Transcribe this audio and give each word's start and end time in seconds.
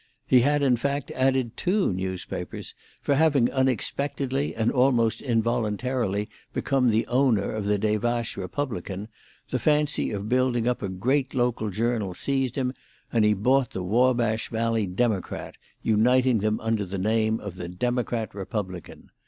He 0.25 0.39
had, 0.39 0.63
in 0.63 0.77
fact, 0.77 1.11
added 1.11 1.55
two 1.55 1.93
newspapers; 1.93 2.73
for 3.03 3.13
having 3.13 3.51
unexpectedly 3.51 4.55
and 4.55 4.71
almost 4.71 5.21
involuntarily 5.21 6.27
become 6.53 6.89
the 6.89 7.05
owner 7.05 7.51
of 7.51 7.65
the 7.65 7.77
Des 7.77 7.99
Vaches 7.99 8.35
Republican, 8.35 9.09
the 9.51 9.59
fancy 9.59 10.09
of 10.09 10.27
building 10.27 10.67
up 10.67 10.81
a 10.81 10.89
great 10.89 11.35
local 11.35 11.69
journal 11.69 12.15
seized 12.15 12.55
him, 12.55 12.73
and 13.13 13.23
he 13.23 13.35
bought 13.35 13.69
the 13.69 13.83
Wabash 13.83 14.49
Valley 14.49 14.87
Democrat, 14.87 15.53
uniting 15.83 16.39
them 16.39 16.59
under 16.61 16.83
the 16.83 16.97
name 16.97 17.39
of 17.39 17.57
the 17.57 17.67
Democrat 17.69 18.33
Republican. 18.33 19.11